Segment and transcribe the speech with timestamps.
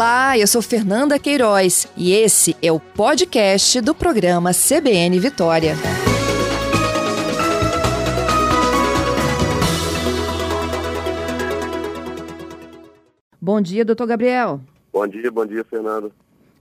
[0.00, 5.74] Olá, eu sou Fernanda Queiroz e esse é o podcast do programa CBN Vitória.
[13.38, 14.62] Bom dia, doutor Gabriel.
[14.90, 16.10] Bom dia, bom dia, Fernanda.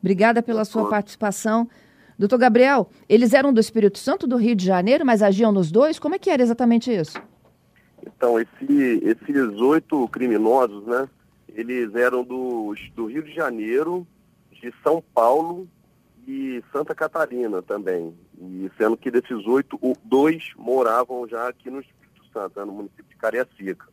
[0.02, 1.70] Obrigada pela sua participação.
[2.18, 5.98] Doutor Gabriel, eles eram do Espírito Santo do Rio de Janeiro, mas agiam nos dois?
[5.98, 7.18] Como é que era exatamente isso?
[8.06, 11.08] Então, esse, esses oito criminosos, né,
[11.60, 14.08] eles eram do, do Rio de Janeiro,
[14.52, 15.68] de São Paulo
[16.26, 18.14] e Santa Catarina também.
[18.40, 23.06] E sendo que desses oito, dois moravam já aqui no Espírito Santo, né, no município
[23.10, 23.88] de Cariacica.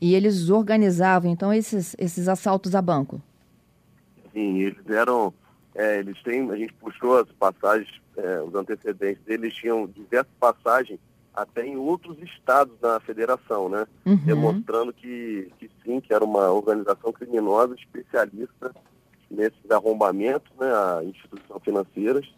[0.00, 3.22] E eles organizavam, então, esses, esses assaltos a banco?
[4.32, 5.32] Sim, eles eram.
[5.74, 11.00] É, eles têm, a gente puxou as passagens, é, os antecedentes deles tinham diversas passagens
[11.34, 13.86] até em outros estados da federação, né?
[14.04, 14.16] Uhum.
[14.16, 18.74] Demonstrando que, que sim, que era uma organização criminosa especialista
[19.30, 20.66] nesses arrombamentos, né?
[20.66, 22.34] A instituições financeiras.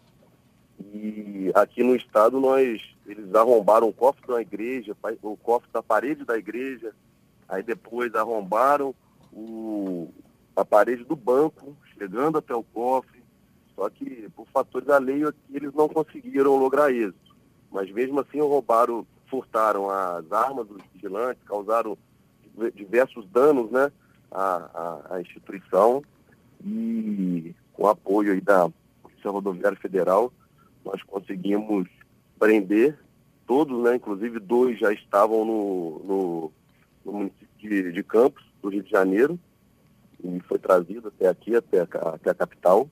[0.79, 6.23] E aqui no estado nós, eles arrombaram o cofre da igreja, o cofre da parede
[6.23, 6.93] da igreja,
[7.47, 8.95] aí depois arrombaram
[9.31, 10.09] o,
[10.55, 13.23] a parede do banco, chegando até o cofre,
[13.75, 17.24] só que por fatores alheios eles não conseguiram lograr êxito
[17.75, 21.97] mas mesmo assim roubaram, furtaram as armas dos vigilantes, causaram
[22.73, 23.91] diversos danos né,
[24.31, 26.01] à, à, à instituição.
[26.65, 28.69] E com apoio aí da
[29.03, 30.31] Polícia Rodoviária Federal,
[30.85, 31.85] nós conseguimos
[32.39, 32.97] prender
[33.45, 36.51] todos, né, inclusive dois já estavam no, no,
[37.03, 39.37] no município de, de, Campos, do Rio de Janeiro,
[40.23, 42.89] e foi trazido até aqui, até a, até a capital,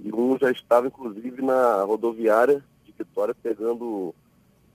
[0.00, 2.62] e um já estava inclusive na rodoviária
[2.98, 4.14] Vitória pegando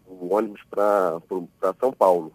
[0.08, 1.22] o ônibus para
[1.80, 2.32] São Paulo,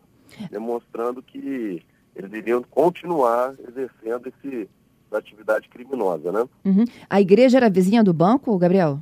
[0.51, 1.83] demonstrando que
[2.15, 4.69] eles iriam continuar exercendo esse,
[5.07, 6.49] essa atividade criminosa, né?
[6.65, 6.85] Uhum.
[7.09, 8.99] A igreja era vizinha do banco, Gabriel?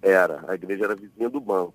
[0.00, 1.74] Era, a igreja era vizinha do banco.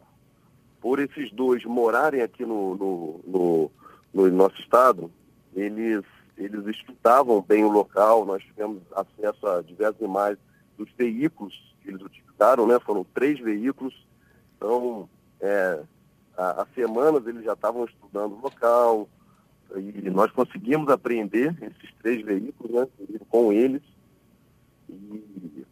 [0.79, 3.71] Por esses dois morarem aqui no, no, no,
[4.13, 5.11] no nosso estado,
[5.53, 6.05] eles,
[6.37, 10.39] eles estudavam bem o local, nós tivemos acesso a diversas imagens
[10.77, 12.79] dos veículos que eles utilizaram, né?
[12.79, 13.93] Foram três veículos
[14.59, 15.09] então,
[15.39, 15.81] é,
[16.37, 19.07] há, há semanas eles já estavam estudando o local
[19.77, 22.87] e nós conseguimos apreender esses três veículos né,
[23.29, 23.81] com eles
[24.89, 25.65] e,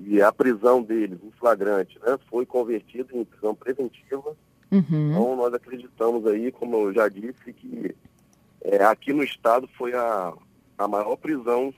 [0.00, 4.34] e a prisão deles, em flagrante, né, foi convertida em prisão preventiva.
[4.70, 5.10] Uhum.
[5.10, 7.94] Então, nós acreditamos aí, como eu já disse, que
[8.62, 10.32] é, aqui no estado foi a,
[10.78, 11.74] a maior prisão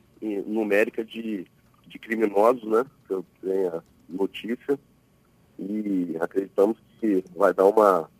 [0.46, 1.46] numérica de,
[1.88, 2.86] de criminosos, né?
[3.06, 4.78] Que eu tenho notícia
[5.58, 8.10] e acreditamos que vai dar uma,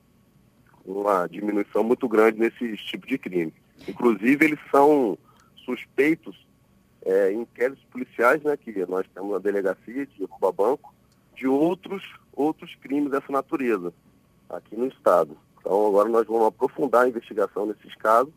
[0.85, 3.53] uma diminuição muito grande nesse tipo de crime.
[3.89, 5.19] Inclusive, eles são
[5.65, 6.47] suspeitos
[7.05, 10.95] é, em inquéritos policiais, né, que nós temos na delegacia de rouba banco,
[11.35, 12.03] de outros,
[12.33, 13.93] outros crimes dessa natureza
[14.49, 15.37] aqui no Estado.
[15.59, 18.33] Então, agora nós vamos aprofundar a investigação nesses casos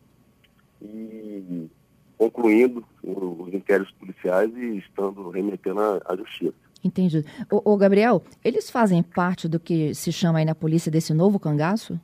[0.80, 1.68] e
[2.16, 6.67] concluindo os inquéritos policiais e estando remetendo à justiça.
[6.82, 7.24] Entendi.
[7.50, 12.00] O, Gabriel, eles fazem parte do que se chama aí na polícia desse novo cangaço?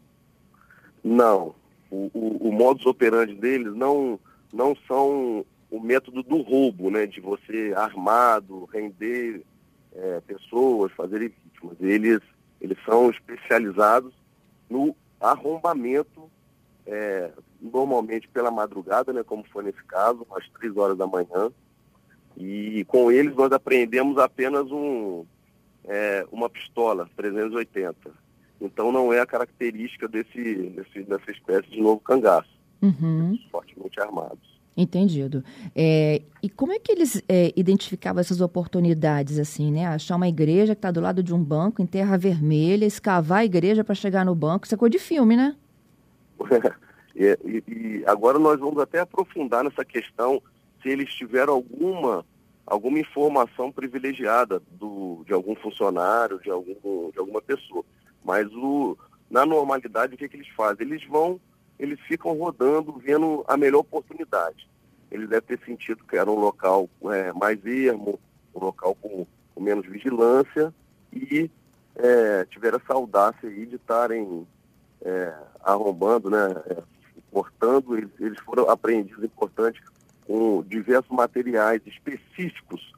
[1.02, 1.54] Não.
[1.90, 4.18] O, o, o modus operandi deles não,
[4.52, 7.06] não são o método do roubo, né?
[7.06, 9.44] De você armado, render
[9.92, 11.76] é, pessoas, fazer vítimas.
[11.80, 12.20] Eles,
[12.60, 14.12] eles são especializados
[14.68, 16.28] no arrombamento,
[16.84, 17.30] é,
[17.60, 19.22] normalmente pela madrugada, né?
[19.22, 21.52] Como foi nesse caso, às três horas da manhã
[22.36, 25.24] e com eles nós apreendemos apenas um,
[25.84, 27.94] é, uma pistola 380.
[28.60, 32.50] Então não é a característica desse, desse dessa espécie de novo cangaço.
[32.82, 33.38] Uhum.
[33.50, 34.54] Fortemente armados.
[34.76, 35.44] Entendido.
[35.74, 39.86] É, e como é que eles é, identificavam essas oportunidades, assim, né?
[39.86, 43.44] Achar uma igreja que está do lado de um banco em terra vermelha, escavar a
[43.44, 45.54] igreja para chegar no banco, isso é coisa de filme, né?
[47.14, 50.42] e, e, agora nós vamos até aprofundar nessa questão
[50.84, 52.25] se eles tiveram alguma
[52.66, 57.84] alguma informação privilegiada do, de algum funcionário, de, algum, de alguma pessoa.
[58.25, 58.96] Mas o,
[59.31, 60.86] na normalidade, o que, que eles fazem?
[60.86, 61.38] Eles vão,
[61.78, 64.69] eles ficam rodando, vendo a melhor oportunidade.
[65.10, 68.19] Eles devem ter sentido que era um local é, mais ermo,
[68.54, 70.72] um local com, com menos vigilância
[71.12, 71.50] e
[71.96, 74.46] é, tiveram essa audácia aí de estarem
[75.02, 76.82] é, arrombando, né, é,
[77.30, 79.82] cortando, eles, eles foram apreendidos importantes
[80.26, 82.93] com diversos materiais específicos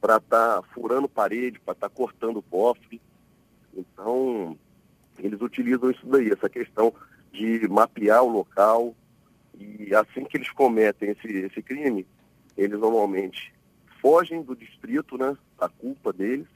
[0.00, 3.00] para estar tá furando parede, para estar tá cortando cofre.
[3.74, 4.58] Então,
[5.18, 6.92] eles utilizam isso daí, essa questão
[7.32, 8.94] de mapear o local.
[9.58, 12.06] E assim que eles cometem esse, esse crime,
[12.56, 13.54] eles normalmente
[14.00, 16.48] fogem do distrito, né, da culpa deles,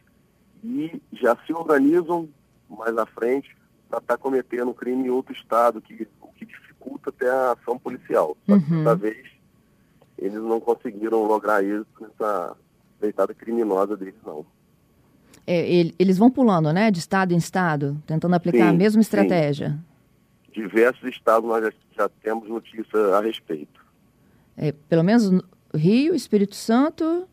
[0.64, 2.28] e já se organizam
[2.68, 3.56] mais à frente
[3.88, 7.52] para estar tá cometendo um crime em outro estado, que, o que dificulta até a
[7.52, 8.36] ação policial.
[8.44, 8.78] Só que uhum.
[8.78, 9.35] dessa vez
[10.18, 12.56] eles não conseguiram lograr isso nessa
[13.00, 14.44] deitada criminosa deles, não.
[15.46, 19.70] É, eles vão pulando, né, de estado em estado, tentando aplicar sim, a mesma estratégia.
[19.70, 20.62] Sim.
[20.62, 23.84] Diversos estados nós já, já temos notícia a respeito.
[24.56, 25.30] É, pelo menos
[25.74, 27.28] Rio, Espírito Santo,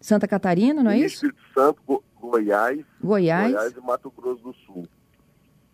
[0.00, 1.26] Santa Catarina, não é Rio, isso?
[1.26, 4.86] Espírito Santo, Go Goiás, Goiás, Goiás e Mato Grosso do Sul.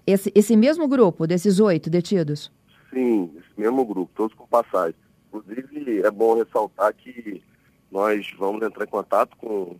[0.06, 2.50] Esse, esse mesmo grupo, desses oito detidos?
[2.91, 4.94] Sim, esse mesmo grupo, todos com passagem.
[5.37, 7.43] Inclusive, é bom ressaltar que
[7.91, 9.77] nós vamos entrar em contato com,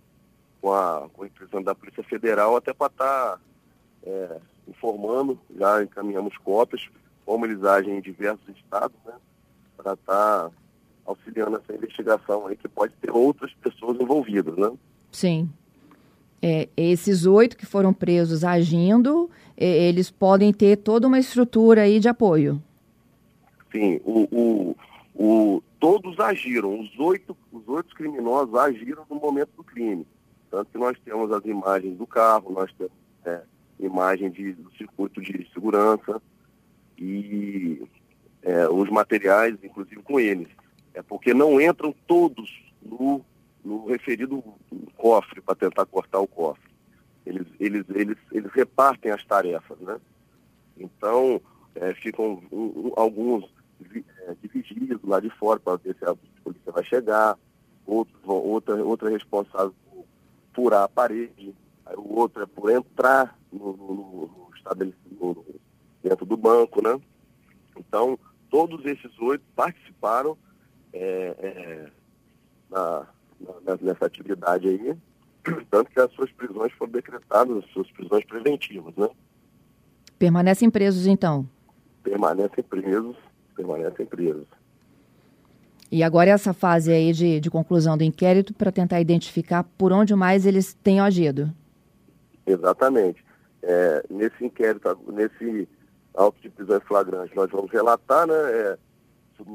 [0.61, 3.41] com, a, com a da Polícia Federal até para estar tá,
[4.05, 4.39] é,
[4.69, 6.89] informando, já encaminhamos cópias,
[7.25, 9.15] como eles agem em diversos estados, né,
[9.77, 10.51] para estar tá
[11.05, 14.73] auxiliando essa investigação aí, que pode ter outras pessoas envolvidas, né?
[15.11, 15.49] Sim.
[16.43, 21.99] É, esses oito que foram presos agindo, é, eles podem ter toda uma estrutura aí
[21.99, 22.63] de apoio.
[23.73, 24.77] Sim, o, o,
[25.19, 30.07] o, todos agiram, os oito, os oito criminosos agiram no momento do crime.
[30.51, 32.93] Tanto que nós temos as imagens do carro, nós temos
[33.25, 33.41] é,
[33.81, 36.21] imagem de, do circuito de segurança
[36.99, 37.83] e
[38.43, 40.49] é, os materiais, inclusive com eles.
[40.93, 42.51] É porque não entram todos
[42.83, 43.25] no,
[43.65, 44.45] no referido
[44.97, 46.71] cofre para tentar cortar o cofre.
[47.25, 49.99] Eles, eles, eles, eles repartem as tarefas, né?
[50.79, 51.41] Então,
[51.75, 53.45] é, ficam um, um, alguns
[55.07, 57.39] divididos lá de fora para ver se a polícia vai chegar,
[57.87, 60.05] outros vão, outra, outra responsável por
[60.55, 61.55] furar a parede,
[61.97, 65.45] o outro é por entrar no, no, no estabelecimento,
[66.03, 67.01] dentro do banco, né?
[67.77, 68.19] Então,
[68.51, 70.37] todos esses oito participaram
[70.93, 71.91] é, é,
[72.71, 73.07] na,
[73.41, 74.97] na, nessa atividade aí,
[75.71, 79.09] tanto que as suas prisões foram decretadas, as suas prisões preventivas, né?
[80.19, 81.47] Permanecem presos, então?
[82.03, 83.17] Permanecem presos,
[83.55, 84.47] permanecem presos.
[85.91, 90.15] E agora essa fase aí de, de conclusão do inquérito para tentar identificar por onde
[90.15, 91.53] mais eles têm agido.
[92.47, 93.25] Exatamente.
[93.63, 95.69] É, nesse inquérito, nesse
[96.15, 98.79] auto de prisão flagrante, nós vamos relatar, né, é,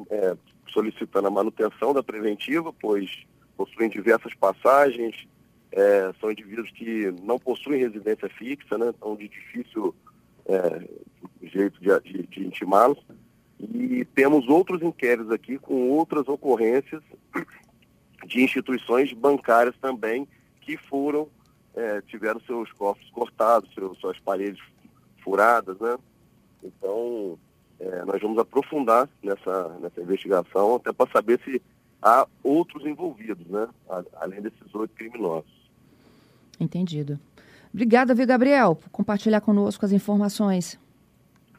[0.09, 0.37] é,
[0.71, 3.09] solicitando a manutenção da preventiva, pois
[3.57, 5.27] possuem diversas passagens,
[5.71, 9.95] é, são indivíduos que não possuem residência fixa, né, então de difícil
[10.45, 10.87] é,
[11.43, 12.99] jeito de, de, de intimá-los.
[13.61, 17.03] E temos outros inquéritos aqui com outras ocorrências
[18.25, 20.27] de instituições bancárias também
[20.61, 21.27] que foram,
[21.75, 24.61] é, tiveram seus cofres cortados, seus, suas paredes
[25.23, 25.97] furadas, né?
[26.63, 27.37] Então,
[27.79, 31.61] é, nós vamos aprofundar nessa, nessa investigação até para saber se
[32.01, 33.67] há outros envolvidos, né?
[34.15, 35.51] além desses oito criminosos.
[36.59, 37.19] Entendido.
[37.73, 40.79] Obrigada, viu, Gabriel, por compartilhar conosco as informações.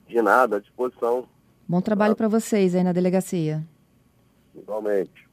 [0.07, 1.27] De nada, à disposição.
[1.73, 3.65] Bom trabalho para vocês aí na delegacia.
[4.55, 5.27] Igualmente.